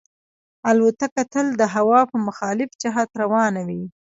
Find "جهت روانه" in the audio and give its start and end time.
2.81-3.61